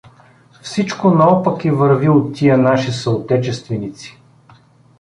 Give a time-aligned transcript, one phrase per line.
[0.61, 4.19] Всичко наопаки върви у тия наши съотечественици.